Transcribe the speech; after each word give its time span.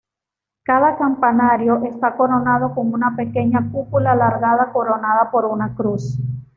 Cada 0.63 0.97
campanario 0.97 1.83
está 1.83 2.17
coronado 2.17 2.73
con 2.73 2.91
una 2.91 3.15
pequeña 3.15 3.69
cúpula 3.71 4.13
alargada, 4.13 4.71
coronada 4.73 5.29
por 5.29 5.45
una 5.45 5.75
cruz. 5.75 6.17